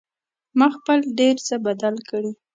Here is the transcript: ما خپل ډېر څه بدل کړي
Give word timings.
ما 0.57 0.67
خپل 0.75 0.99
ډېر 1.19 1.35
څه 1.47 1.55
بدل 1.65 1.95
کړي 2.09 2.31